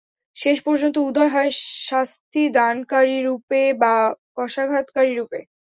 [0.37, 1.51] শেষ পর্যন্ত উদয় হয়
[1.87, 3.93] শাস্তি দানকারীরূপে বা
[4.35, 5.39] কশাঘাতকারীরূপে।